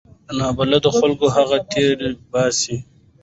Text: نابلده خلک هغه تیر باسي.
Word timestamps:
نابلده 0.37 0.89
خلک 0.97 1.19
هغه 1.35 1.57
تیر 1.71 1.99
باسي. 2.31 2.75